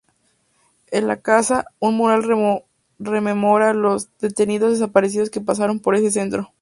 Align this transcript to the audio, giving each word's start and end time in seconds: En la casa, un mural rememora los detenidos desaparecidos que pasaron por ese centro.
En 0.89 1.05
la 1.05 1.21
casa, 1.21 1.65
un 1.77 1.95
mural 1.95 2.23
rememora 2.97 3.75
los 3.75 4.09
detenidos 4.17 4.71
desaparecidos 4.71 5.29
que 5.29 5.41
pasaron 5.41 5.79
por 5.79 5.93
ese 5.95 6.09
centro. 6.09 6.55